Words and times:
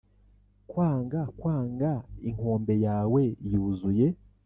kwanga 0.69 1.21
kwanga 1.39 1.91
inkombe 2.29 2.73
yawe 2.85 3.21
yuzuye. 3.51 4.07